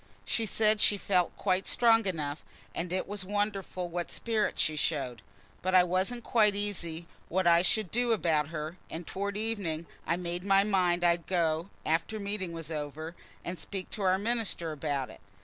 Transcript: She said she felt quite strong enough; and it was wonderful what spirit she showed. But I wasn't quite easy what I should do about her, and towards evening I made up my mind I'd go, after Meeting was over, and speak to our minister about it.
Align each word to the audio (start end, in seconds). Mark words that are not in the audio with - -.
She 0.25 0.47
said 0.47 0.81
she 0.81 0.97
felt 0.97 1.37
quite 1.37 1.67
strong 1.67 2.07
enough; 2.07 2.43
and 2.73 2.91
it 2.91 3.07
was 3.07 3.23
wonderful 3.23 3.87
what 3.87 4.09
spirit 4.09 4.57
she 4.57 4.75
showed. 4.75 5.21
But 5.61 5.75
I 5.75 5.83
wasn't 5.83 6.23
quite 6.23 6.55
easy 6.55 7.05
what 7.29 7.45
I 7.45 7.61
should 7.61 7.91
do 7.91 8.11
about 8.11 8.47
her, 8.47 8.77
and 8.89 9.05
towards 9.05 9.37
evening 9.37 9.85
I 10.07 10.17
made 10.17 10.41
up 10.41 10.47
my 10.47 10.63
mind 10.63 11.03
I'd 11.03 11.27
go, 11.27 11.69
after 11.85 12.19
Meeting 12.19 12.51
was 12.51 12.71
over, 12.71 13.15
and 13.45 13.59
speak 13.59 13.91
to 13.91 14.01
our 14.01 14.17
minister 14.17 14.71
about 14.71 15.11
it. 15.11 15.21